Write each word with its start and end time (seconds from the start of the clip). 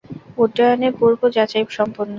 উড্ডয়নের 0.37 0.93
পূর্ব-যাচাই 0.99 1.65
সম্পন্ন। 1.77 2.09